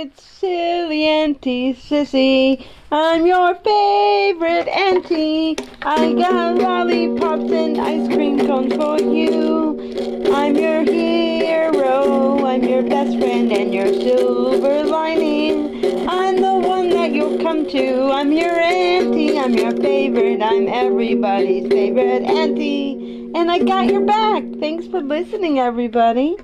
[0.00, 2.66] it's silly Auntie Sissy.
[2.90, 5.58] I'm your favorite auntie.
[5.82, 10.32] I got lollipops and ice cream cones for you.
[10.34, 12.46] I'm your hero.
[12.46, 16.08] I'm your best friend and your silver lining.
[16.08, 18.10] I'm the one that you'll come to.
[18.10, 19.38] I'm your auntie.
[19.38, 20.40] I'm your favorite.
[20.40, 23.30] I'm everybody's favorite auntie.
[23.34, 24.44] And I got your back.
[24.60, 26.38] Thanks for listening, everybody.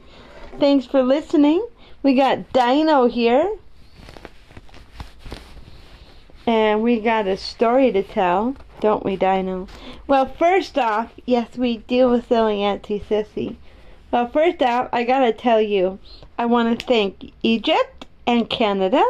[0.60, 1.66] Thanks for listening.
[2.06, 3.56] We got Dino here.
[6.46, 9.66] And we got a story to tell, don't we, Dino?
[10.06, 13.56] Well, first off, yes, we deal with silly Auntie Sissy.
[14.12, 15.98] Well, first off, I gotta tell you,
[16.38, 19.02] I want to thank Egypt and Canada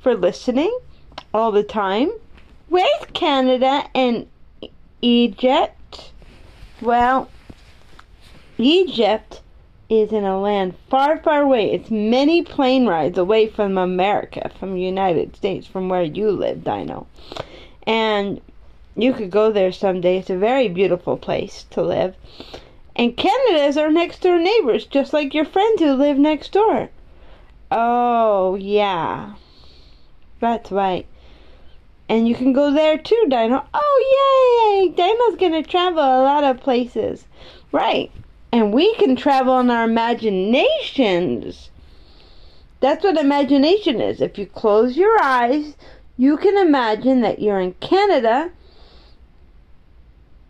[0.00, 0.78] for listening
[1.34, 2.12] all the time.
[2.68, 4.28] Where's Canada and
[5.02, 6.12] Egypt?
[6.80, 7.28] Well,
[8.56, 9.40] Egypt
[9.90, 11.72] is in a land far, far away.
[11.72, 16.62] It's many plane rides away from America, from the United States, from where you live,
[16.62, 17.08] Dino.
[17.88, 18.40] And
[18.94, 20.18] you could go there someday.
[20.18, 22.14] It's a very beautiful place to live.
[22.94, 26.90] And Canada is our next door neighbors, just like your friends who live next door.
[27.72, 29.34] Oh, yeah.
[30.38, 31.06] That's right.
[32.08, 33.64] And you can go there too, Dino.
[33.74, 34.94] Oh, yay!
[34.94, 37.26] Dino's gonna travel a lot of places.
[37.72, 38.12] Right.
[38.52, 41.70] And we can travel in our imaginations.
[42.80, 44.20] That's what imagination is.
[44.20, 45.76] If you close your eyes,
[46.16, 48.50] you can imagine that you're in Canada,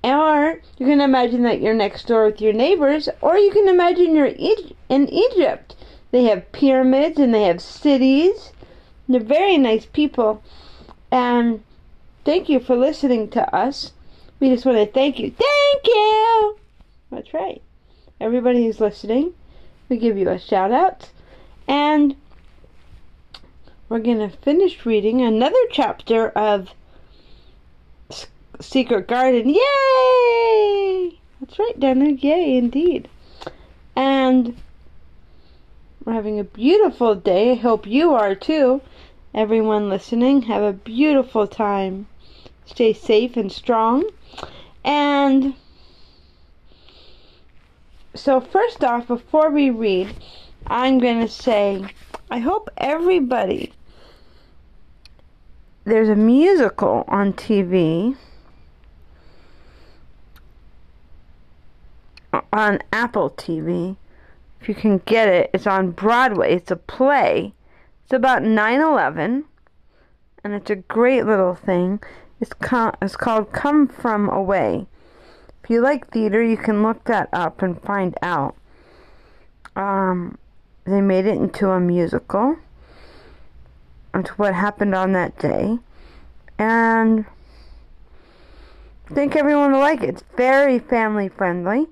[0.03, 4.15] or you can imagine that you're next door with your neighbors, or you can imagine
[4.15, 5.77] you're in Egypt.
[6.11, 8.53] They have pyramids and they have cities.
[9.09, 10.43] They're very nice people.
[11.11, 11.63] And
[12.25, 13.93] thank you for listening to us.
[14.39, 15.31] We just want to thank you.
[15.31, 16.57] Thank you!
[17.11, 17.63] That's right
[18.21, 19.33] everybody who's listening.
[19.89, 21.11] We give you a shout out.
[21.67, 22.17] And
[23.89, 26.69] we're going to finish reading another chapter of
[28.61, 29.49] Secret Garden.
[29.49, 31.19] Yay!
[31.41, 32.11] That's right, Dana.
[32.11, 33.09] Yay, indeed.
[33.97, 34.57] And
[36.05, 37.53] we're having a beautiful day.
[37.53, 38.81] I hope you are too.
[39.35, 42.07] Everyone listening, have a beautiful time.
[42.67, 44.05] Stay safe and strong.
[44.85, 45.55] And
[48.15, 50.15] so first off, before we read,
[50.67, 51.85] I'm going to say,
[52.31, 53.73] I hope everybody,
[55.85, 58.17] there's a musical on TV
[62.53, 63.97] on Apple TV.
[64.61, 66.55] If you can get it, it's on Broadway.
[66.55, 67.55] It's a play.
[68.05, 69.45] It's about 9/11,
[70.45, 72.01] and it's a great little thing.
[72.41, 74.87] It's, co- it's called Come From Away.
[75.63, 78.57] If you like theater, you can look that up and find out.
[79.77, 80.39] Um,
[80.85, 82.57] they made it into a musical.
[84.15, 85.79] It's what happened on that day.
[86.59, 87.25] And
[89.09, 90.09] I think everyone will like it.
[90.09, 91.87] It's very family friendly.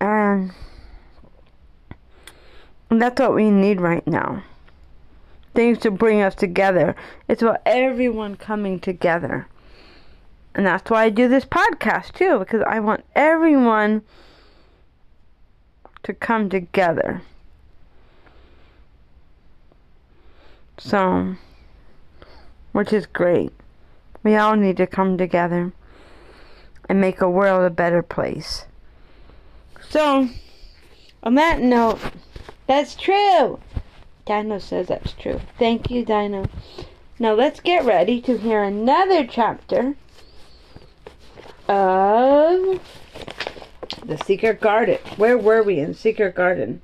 [0.00, 0.52] And,
[2.90, 4.42] and that's what we need right now.
[5.54, 6.94] Things to bring us together.
[7.28, 9.48] It's about everyone coming together.
[10.54, 14.02] And that's why I do this podcast too, because I want everyone
[16.02, 17.22] to come together.
[20.78, 21.36] So,
[22.72, 23.52] which is great.
[24.22, 25.72] We all need to come together
[26.88, 28.64] and make a world a better place.
[29.88, 30.28] So,
[31.22, 32.00] on that note,
[32.66, 33.60] that's true.
[34.26, 35.40] Dino says that's true.
[35.58, 36.46] Thank you, Dino.
[37.18, 39.94] Now let's get ready to hear another chapter
[41.70, 42.80] of
[44.04, 44.98] the Secret Garden.
[45.16, 46.82] Where were we in Secret Garden?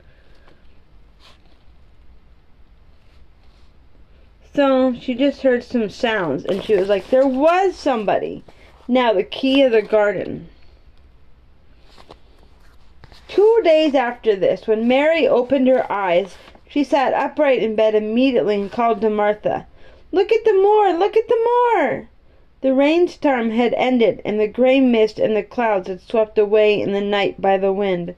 [4.55, 8.45] So she just heard some sounds and she was like, There was somebody.
[8.87, 10.49] Now, the key of the garden.
[13.27, 16.37] Two days after this, when Mary opened her eyes,
[16.69, 19.67] she sat upright in bed immediately and called to Martha,
[20.13, 20.93] Look at the moor!
[20.93, 22.09] Look at the moor!
[22.67, 26.91] The rainstorm had ended, and the gray mist and the clouds had swept away in
[26.91, 28.17] the night by the wind.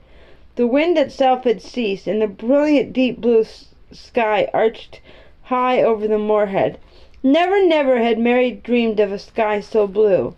[0.56, 3.45] The wind itself had ceased, and the brilliant deep blue
[3.93, 5.03] sky arched
[5.43, 6.79] high over the moorhead.
[7.23, 10.35] Never, never had Mary dreamed of a sky so blue.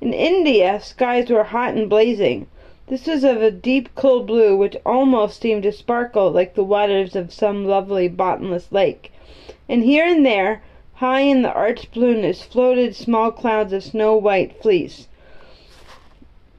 [0.00, 2.46] In India, skies were hot and blazing.
[2.86, 7.16] This was of a deep, cool blue which almost seemed to sparkle like the waters
[7.16, 9.10] of some lovely bottomless lake.
[9.68, 10.62] And here and there,
[10.98, 15.06] High in the arched blueness floated small clouds of snow-white fleece.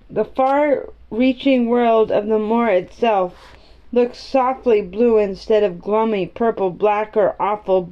[0.09, 3.57] The far-reaching world of the moor itself
[3.91, 7.89] looked softly blue instead of gloomy purple black or awful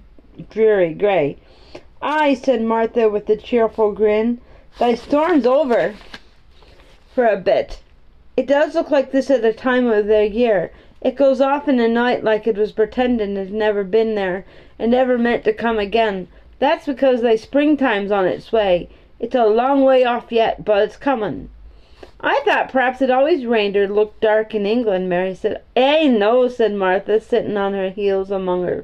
[0.50, 1.36] dreary gray.
[2.02, 4.40] "Ay," said Martha with a cheerful grin,
[4.80, 5.96] "thy storm's over
[7.14, 7.82] for a bit.
[8.38, 10.72] It does look like this at the time of the year.
[11.08, 14.44] It goes off in a night like it was pretendin' it had never been there,
[14.78, 16.28] and never meant to come again.
[16.60, 18.90] That's because thy springtime's on its way.
[19.18, 21.48] It's a long way off yet, but it's comin'."
[22.20, 25.62] "I thought p'raps it always rained or looked dark in England," Mary said.
[25.78, 28.84] "Eh, no," said Martha, sitting on her heels among her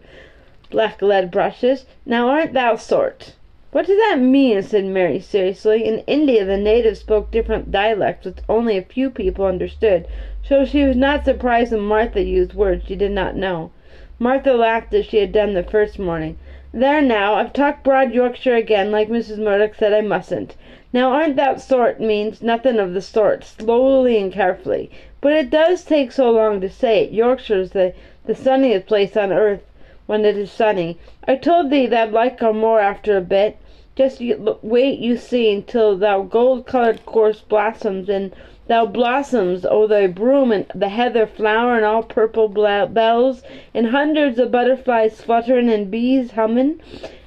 [0.70, 1.86] black lead brushes.
[2.06, 3.34] Now aren't thou sort?
[3.74, 4.62] What does that mean?
[4.62, 5.84] said Mary seriously.
[5.84, 10.08] In India the natives spoke different dialects which only a few people understood,
[10.44, 13.72] so she was not surprised when Martha used words she did not know.
[14.20, 16.38] Martha laughed as she had done the first morning.
[16.74, 19.38] There now, I've talked broad Yorkshire again, like Mrs.
[19.38, 20.56] Murdoch said I mustn't.
[20.92, 24.92] Now aren't that sort means nothing of the sort, slowly and carefully.
[25.22, 27.12] But it does take so long to say it.
[27.12, 27.94] Yorkshire's the,
[28.26, 29.62] the sunniest place on earth
[30.08, 30.98] when it is sunny.
[31.28, 33.58] I told thee thou'd like her more after a bit.
[33.96, 38.34] Just you, wait you see until thou gold-coloured gorse blossoms and
[38.66, 43.44] thou blossoms o' thy broom and the heather flower and all purple bells
[43.74, 46.80] and hundreds of butterflies flutterin' and bees hummin'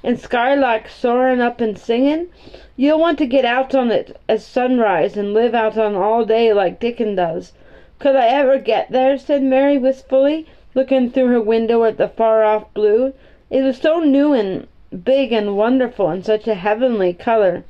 [0.02, 2.26] and skylarks soarin' up and singin'.
[2.74, 6.54] You'll want to get out on it as sunrise and live out on all day
[6.54, 7.52] like Dickon does.
[7.98, 9.18] Could I ever get there?
[9.18, 13.12] said Mary wistfully looking through her window at the far-off blue.
[13.50, 14.66] It was so new and
[15.04, 17.64] big and wonderful, and such a heavenly color.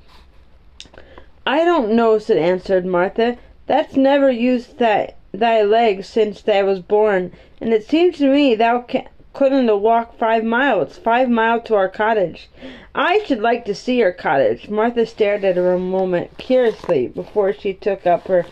[1.44, 3.38] I don't know, said answered Martha.
[3.66, 8.54] That's never used thy, thy legs since thou was born, and it seems to me
[8.54, 8.86] thou
[9.32, 12.48] couldn't walk five miles, five miles to our cottage.
[12.94, 14.68] I should like to see your cottage.
[14.68, 18.46] Martha stared at her a moment curiously before she took up her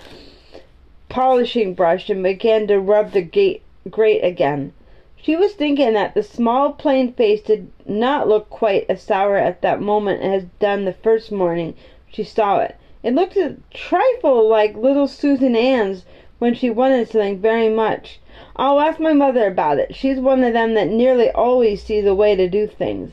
[1.08, 4.72] polishing brush and began to rub the gate great again.
[5.16, 9.62] She was thinking that the small plain face did not look quite as sour at
[9.62, 11.74] that moment as done the first morning
[12.10, 12.74] she saw it.
[13.04, 16.06] It looked a trifle like little Susan Ann's
[16.38, 18.18] when she wanted something very much.
[18.56, 19.94] I'll ask my mother about it.
[19.94, 23.12] She's one of them that nearly always sees a way to do things.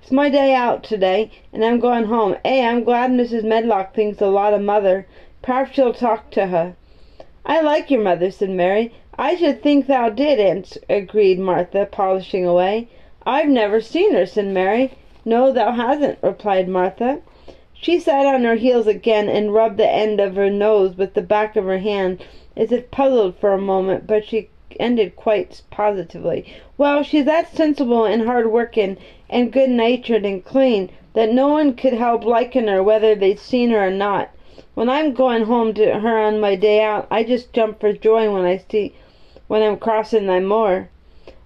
[0.00, 2.36] It's my day out today, and I'm going home.
[2.44, 3.42] Eh, I'm glad Mrs.
[3.42, 5.08] Medlock thinks a lot of mother.
[5.42, 6.76] Perhaps she'll talk to her.
[7.44, 8.92] I like your mother, said Mary.
[9.18, 12.86] "I should think thou didn't," agreed Martha, polishing away.
[13.26, 14.92] "I've never seen her," said Mary.
[15.24, 17.18] "No, thou hasn't," replied Martha.
[17.84, 21.20] She sat on her heels again and rubbed the end of her nose with the
[21.20, 22.22] back of her hand,
[22.56, 26.44] as if puzzled for a moment, but she ended quite positively.
[26.78, 28.98] "Well, she's that sensible and hard workin'
[29.28, 33.70] and good natured and clean, that no one could help likin' her whether they'd seen
[33.70, 34.30] her or not.
[34.76, 38.32] When I'm goin' home to her on my day out, I just jump for joy
[38.32, 38.94] when I see
[39.48, 40.88] when I'm crossin' the moor."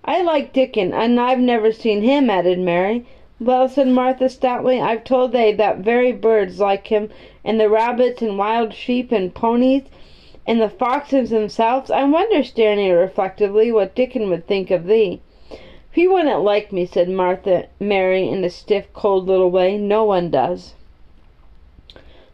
[0.05, 3.07] "I like Dickon, and I've never seen him," added Mary.
[3.39, 7.11] "Well," said Martha stoutly, "I've told they that very birds like him,
[7.45, 9.83] and the rabbits and wild sheep and ponies,
[10.47, 11.91] and the foxes themselves.
[11.91, 15.21] I wonder," staring reflectively, "what Dickon would think of thee."
[15.93, 19.77] "He wouldn't like me," said Martha Mary in a stiff, cold little way.
[19.77, 20.73] "No one does."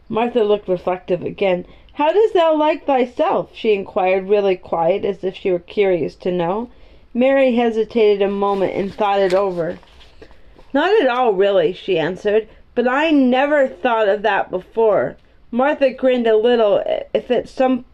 [0.07, 1.65] Martha looked reflective again.
[1.95, 6.31] "How dost thou like thyself?" she inquired, really quiet, as if she were curious to
[6.31, 6.69] know.
[7.13, 9.79] Mary hesitated a moment and thought it over.
[10.75, 12.47] "Not at all, really," she answered.
[12.73, 15.17] "But I never thought of that before."
[15.51, 16.81] Martha grinned a little,
[17.13, 17.85] if at some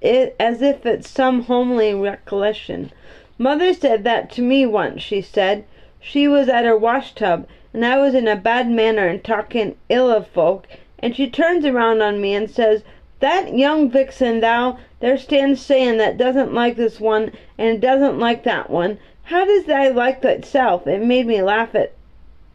[0.00, 2.92] as if at some homely recollection.
[3.38, 5.64] "Mother said that to me once," she said.
[5.98, 9.74] "She was at her wash tub, and I was in a bad manner and talking
[9.88, 10.68] ill of folk,
[11.00, 12.84] and she turns around on me and says,
[13.18, 18.44] "That young vixen thou there stands saying that doesn't like this one and doesn't like
[18.44, 18.98] that one.
[19.28, 21.92] How does thou like thyself?" It made me laugh at,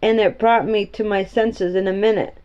[0.04, 2.36] and it brought me to my senses in a minute.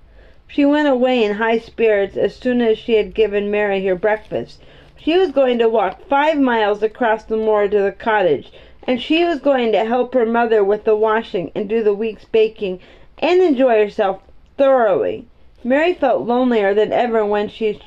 [0.49, 4.63] She went away in high spirits as soon as she had given Mary her breakfast.
[4.97, 8.51] She was going to walk five miles across the moor to the cottage,
[8.87, 12.25] and she was going to help her mother with the washing and do the week's
[12.25, 12.81] baking
[13.19, 14.23] and enjoy herself
[14.57, 15.27] thoroughly.
[15.63, 17.79] Mary felt lonelier than ever when she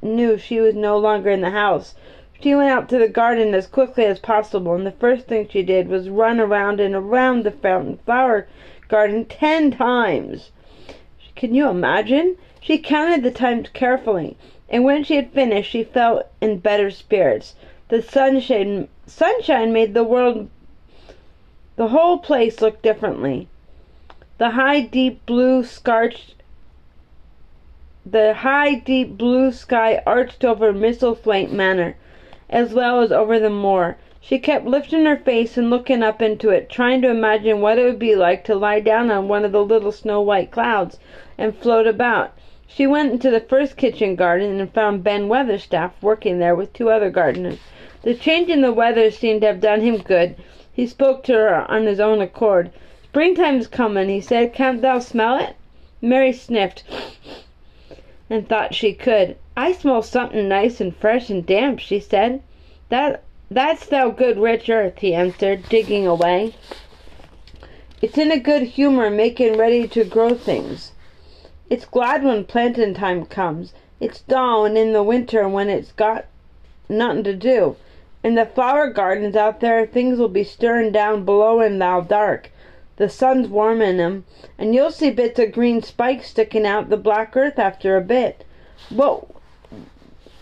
[0.00, 1.94] knew she was no longer in the house.
[2.42, 5.62] She went out to the garden as quickly as possible, and the first thing she
[5.62, 8.48] did was run around and around the fountain flower
[8.88, 10.50] garden ten times.
[11.36, 12.36] Can you imagine?
[12.60, 14.36] She counted the times carefully,
[14.68, 17.54] and when she had finished she felt in better spirits.
[17.90, 20.48] The sunshine sunshine made the world
[21.76, 23.46] the whole place look differently.
[24.38, 26.34] The high deep blue scarched
[28.04, 31.94] the high, deep blue sky arched over Misselthwaite Manor,
[32.52, 33.96] as well as over the moor.
[34.20, 37.84] She kept lifting her face and looking up into it, trying to imagine what it
[37.84, 41.00] would be like to lie down on one of the little snow white clouds
[41.38, 42.32] and float about.
[42.66, 46.90] She went into the first kitchen garden and found Ben Weatherstaff working there with two
[46.90, 47.58] other gardeners.
[48.02, 50.36] The change in the weather seemed to have done him good.
[50.72, 52.70] He spoke to her on his own accord.
[53.04, 54.52] Springtime's comin', he said.
[54.52, 55.56] Can't thou smell it?
[56.00, 56.84] Mary sniffed
[58.30, 59.36] and thought she could.
[59.54, 62.42] I smell something nice and fresh and damp, she said.
[62.88, 66.54] That that's thou good rich earth, he answered, digging away.
[68.00, 70.92] It's in a good humor making ready to grow things.
[71.68, 73.74] It's glad when plantin' time comes.
[74.00, 76.24] It's dull and in the winter when it's got
[76.88, 77.76] nothin' to do.
[78.24, 82.50] In the flower gardens out there things will be stirrin' down below in thou dark.
[82.96, 84.24] The sun's warmin' 'em,
[84.58, 88.44] and you'll see bits of green spikes sticking out the black earth after a bit.
[88.88, 89.26] What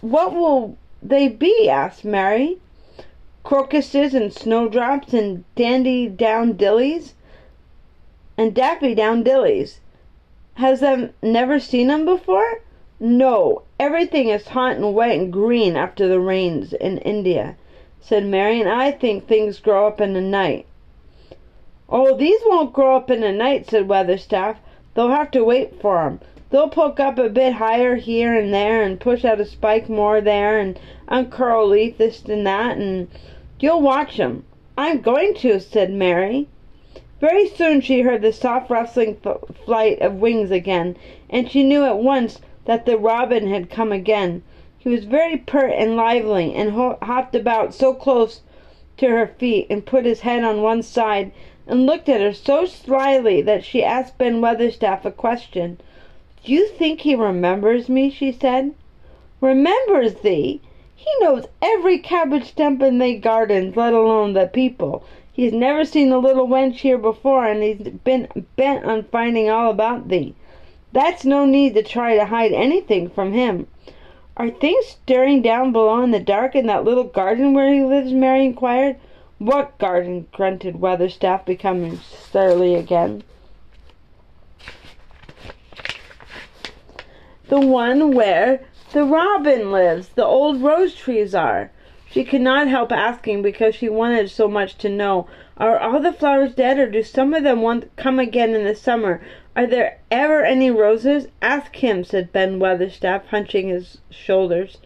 [0.00, 1.68] what will they be?
[1.68, 2.58] asked Mary
[3.42, 7.14] crocuses and snowdrops and dandy down dillies
[8.36, 9.78] and daffy down dillies.
[10.54, 12.60] Has them never seen them before?
[12.98, 17.56] No, everything is hot and wet and green after the rains in India,
[18.00, 20.66] said Mary, and I think things grow up in the night.
[21.88, 24.56] Oh, these won't grow up in the night, said Weatherstaff.
[24.94, 26.20] They'll have to wait for 'em.
[26.52, 30.20] They'll poke up a bit higher here and there, and push out a spike more
[30.20, 30.76] there, and
[31.06, 33.06] uncurl leaf this and that, and
[33.60, 34.42] you'll watch 'em.
[34.76, 36.48] I'm going to, said Mary.
[37.20, 39.18] Very soon she heard the soft rustling
[39.64, 40.96] flight of wings again,
[41.30, 44.42] and she knew at once that the robin had come again.
[44.76, 48.40] He was very pert and lively, and hopped about so close
[48.96, 51.30] to her feet, and put his head on one side,
[51.68, 55.78] and looked at her so slyly that she asked Ben Weatherstaff a question.
[56.42, 58.08] Do you think he remembers me?
[58.08, 58.72] she said.
[59.42, 60.62] Remembers thee?
[60.96, 65.02] He knows every cabbage stump in the gardens, let alone the people.
[65.30, 69.70] He's never seen the little wench here before, and he's been bent on finding all
[69.70, 70.34] about thee.
[70.92, 73.66] That's no need to try to hide anything from him.
[74.36, 78.14] Are things stirring down below in the dark in that little garden where he lives?
[78.14, 78.96] Mary inquired.
[79.36, 80.26] What garden?
[80.32, 83.24] grunted Weatherstaff, becoming surly again.
[87.50, 88.60] The one where
[88.92, 91.70] the robin lives, the old rose trees are.
[92.08, 95.26] She could not help asking because she wanted so much to know.
[95.56, 98.74] Are all the flowers dead, or do some of them want come again in the
[98.76, 99.20] summer?
[99.56, 101.26] Are there ever any roses?
[101.42, 104.78] Ask him, said Ben Weatherstaff, hunching his shoulders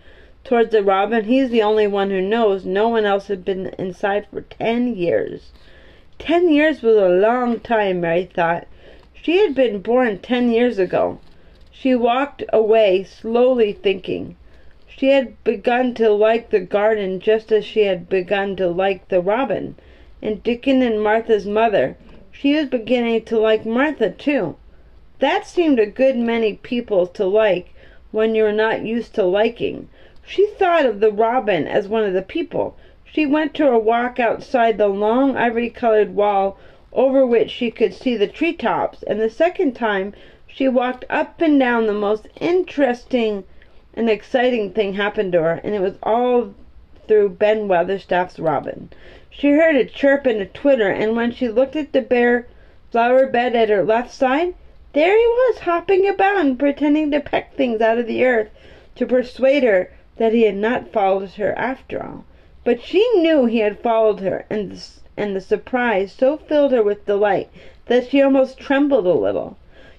[0.42, 1.24] towards the robin.
[1.24, 2.64] He's the only one who knows.
[2.64, 5.52] No one else has been inside for ten years.
[6.18, 8.66] Ten years was a long time, Mary thought.
[9.12, 11.18] She had been born ten years ago.
[11.84, 14.36] She walked away, slowly thinking.
[14.86, 19.20] She had begun to like the garden just as she had begun to like the
[19.20, 19.74] robin,
[20.22, 21.98] and Dickon and Martha's mother.
[22.32, 24.56] She was beginning to like Martha, too.
[25.18, 27.74] That seemed a good many people to like
[28.12, 29.88] when you're not used to liking.
[30.24, 32.76] She thought of the robin as one of the people.
[33.04, 36.56] She went to a walk outside the long ivory colored wall
[36.94, 40.14] over which she could see the tree tops, and the second time
[40.56, 43.42] she walked up and down the most interesting
[43.94, 46.54] and exciting thing happened to her, and it was all
[47.08, 48.88] through Ben Weatherstaff's robin.
[49.28, 52.46] She heard a chirp and a twitter, and when she looked at the bare
[52.92, 54.54] flower bed at her left side,
[54.92, 58.50] there he was hopping about and pretending to peck things out of the earth
[58.94, 62.24] to persuade her that he had not followed her after all.
[62.62, 66.82] But she knew he had followed her, and the, and the surprise so filled her
[66.84, 67.48] with delight
[67.86, 69.56] that she almost trembled a little.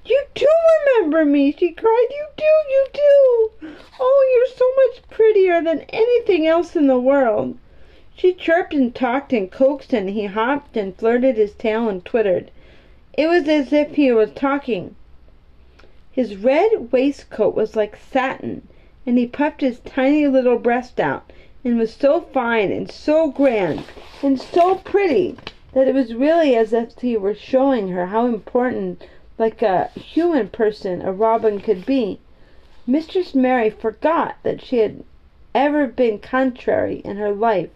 [0.07, 0.47] You do
[0.85, 2.07] remember me, she cried.
[2.11, 3.75] You do, you do.
[3.99, 7.57] Oh, you're so much prettier than anything else in the world.
[8.15, 12.51] She chirped and talked and coaxed, and he hopped and flirted his tail and twittered.
[13.13, 14.95] It was as if he was talking.
[16.11, 18.67] His red waistcoat was like satin,
[19.07, 21.33] and he puffed his tiny little breast out,
[21.63, 23.85] and was so fine and so grand
[24.21, 25.35] and so pretty
[25.73, 29.03] that it was really as if he were showing her how important
[29.37, 32.17] like a human person a robin could be,
[32.87, 35.03] Mistress Mary forgot that she had
[35.53, 37.69] ever been contrary in her life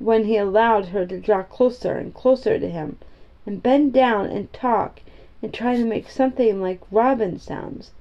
[0.00, 2.98] when he allowed her to draw closer and closer to him,
[3.46, 5.00] and bend down and talk
[5.40, 7.92] and try to make something like robin sounds.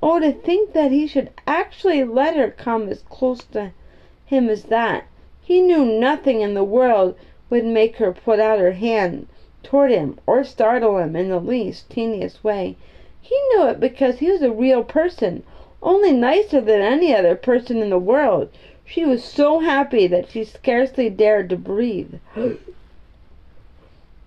[0.00, 3.72] Oh, to think that he should actually let her come as close to
[4.26, 5.06] him as that!
[5.42, 7.16] He knew nothing in the world
[7.50, 9.26] would make her put out her hand
[9.62, 12.76] toward him or startle him in the least teeniest way.
[13.20, 15.42] He knew it because he was a real person,
[15.82, 18.50] only nicer than any other person in the world.
[18.84, 22.14] She was so happy that she scarcely dared to breathe.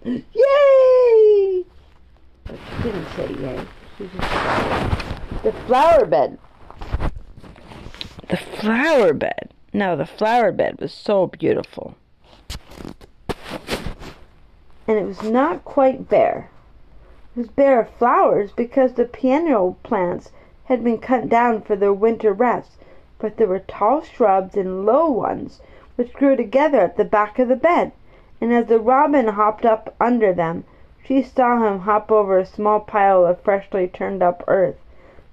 [0.03, 1.65] Yay!
[2.43, 3.65] But she didn't say yay.
[3.97, 6.38] She just the flower bed.
[8.29, 9.53] The flower bed.
[9.73, 11.95] Now the flower bed was so beautiful.
[14.91, 16.50] And it was not quite bare.
[17.33, 20.33] It was bare of flowers because the piano plants
[20.65, 22.71] had been cut down for their winter rest,
[23.17, 25.62] but there were tall shrubs and low ones
[25.95, 27.93] which grew together at the back of the bed,
[28.41, 30.65] and as the robin hopped up under them,
[31.01, 34.75] she saw him hop over a small pile of freshly turned up earth.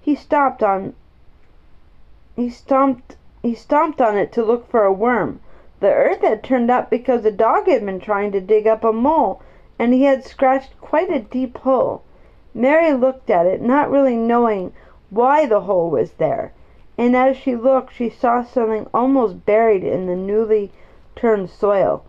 [0.00, 0.94] He stopped on
[2.36, 5.40] he stomped he stomped on it to look for a worm.
[5.80, 8.92] The earth had turned up because a dog had been trying to dig up a
[8.92, 9.42] mole,
[9.78, 12.02] and he had scratched quite a deep hole.
[12.52, 14.72] Mary looked at it, not really knowing
[15.10, 16.52] why the hole was there,
[16.98, 20.72] and as she looked she saw something almost buried in the newly
[21.14, 22.02] turned soil.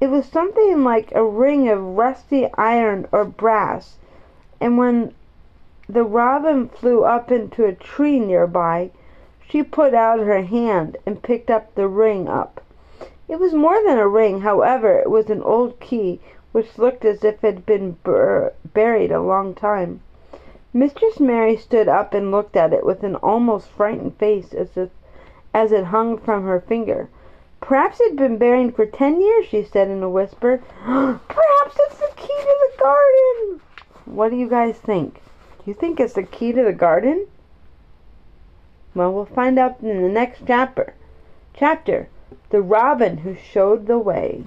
[0.00, 3.98] It was something like a ring of rusty iron or brass,
[4.60, 5.14] and when
[5.88, 8.90] the robin flew up into a tree near by,
[9.48, 12.60] she put out her hand and picked up the ring up.
[13.28, 16.20] It was more than a ring, however, it was an old key
[16.56, 20.00] which looked as if it had been bur- buried a long time.
[20.72, 24.88] Mistress Mary stood up and looked at it with an almost frightened face as if
[25.52, 27.10] as it hung from her finger.
[27.60, 30.62] Perhaps it had been buried for ten years, she said in a whisper.
[30.82, 33.60] Perhaps it's the key to the garden.
[34.06, 35.16] What do you guys think?
[35.58, 37.26] Do you think it's the key to the garden?
[38.94, 40.94] Well, we'll find out in the next chapter.
[41.52, 42.08] Chapter
[42.48, 44.44] The Robin Who Showed the Way.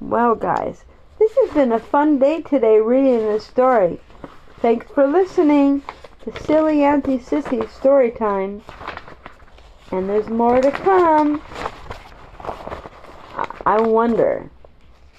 [0.00, 0.84] Well, guys,
[1.18, 4.00] this has been a fun day today reading this story.
[4.60, 5.82] Thanks for listening
[6.22, 8.62] to Silly Auntie Sissy Story Time.
[9.90, 11.42] And there's more to come.
[13.66, 14.48] I wonder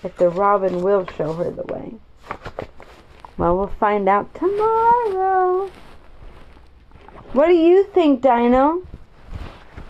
[0.01, 1.95] if the robin will show her the way.
[3.37, 5.69] Well, we'll find out tomorrow.
[7.33, 8.87] What do you think, Dino?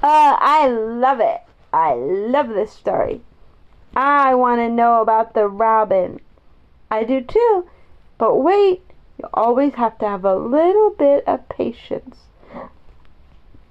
[0.02, 1.42] Uh, I love it.
[1.72, 3.22] I love this story.
[4.02, 6.22] I want to know about the robin.
[6.90, 7.68] I do too.
[8.18, 8.82] But wait,
[9.18, 12.20] you always have to have a little bit of patience.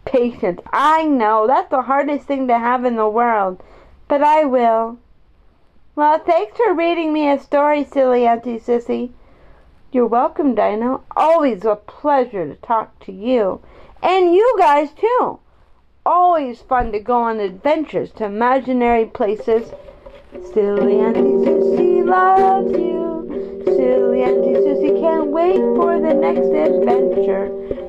[0.05, 0.61] Patience.
[0.71, 3.63] I know, that's the hardest thing to have in the world.
[4.07, 4.99] But I will.
[5.97, 9.13] Well, thanks for reading me a story, silly Auntie Sissy.
[9.93, 11.05] You're welcome, Dino.
[11.17, 13.63] Always a pleasure to talk to you.
[14.03, 15.39] And you guys, too.
[16.05, 19.73] Always fun to go on adventures to imaginary places.
[20.31, 23.63] Silly Auntie Sissy loves you.
[23.65, 27.49] Silly Auntie Sissy can't wait for the next adventure.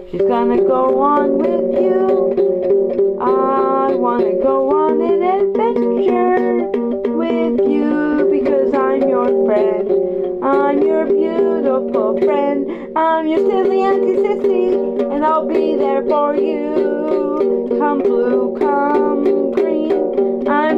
[0.09, 3.19] She's gonna go on with you.
[3.19, 6.69] I wanna go on an adventure
[7.17, 10.41] with you because I'm your friend.
[10.41, 12.97] I'm your beautiful friend.
[12.97, 17.75] I'm your silly Auntie Sissy, and I'll be there for you.
[17.77, 19.38] Come blue, come.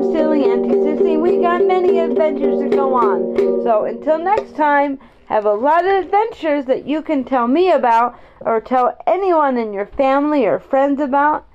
[0.01, 1.21] I'm silly Auntie Sissy.
[1.21, 3.35] We got many adventures to go on.
[3.63, 8.19] So until next time, have a lot of adventures that you can tell me about
[8.39, 11.45] or tell anyone in your family or friends about.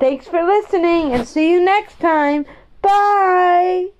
[0.00, 2.44] Thanks for listening and see you next time.
[2.80, 3.90] Bye.